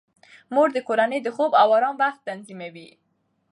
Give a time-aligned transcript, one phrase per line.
[0.53, 2.89] مور د کورنۍ د خوب او آرام وخت تنظیموي.